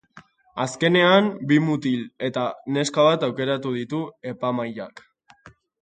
[0.63, 2.47] Azkenean, bi mutil eta
[2.79, 4.01] neska bat aukeratu ditu
[4.35, 5.07] epaimahaiak.